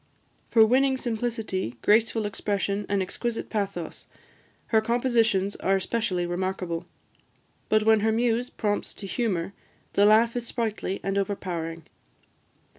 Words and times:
For 0.49 0.65
winning 0.65 0.97
simplicity, 0.97 1.75
graceful 1.83 2.25
expression, 2.25 2.87
and 2.89 3.03
exquisite 3.03 3.51
pathos, 3.51 4.07
her 4.69 4.81
compositions 4.81 5.55
are 5.57 5.75
especially 5.75 6.25
remarkable; 6.25 6.87
but 7.69 7.83
when 7.83 7.99
her 7.99 8.11
muse 8.11 8.49
prompts 8.49 8.95
to 8.95 9.05
humour, 9.05 9.53
the 9.93 10.07
laugh 10.07 10.35
is 10.35 10.47
sprightly 10.47 11.01
and 11.03 11.19
overpowering. 11.19 11.83